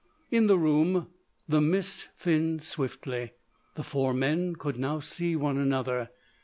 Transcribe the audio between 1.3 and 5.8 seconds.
the mist thinned swiftly; the four men could now see one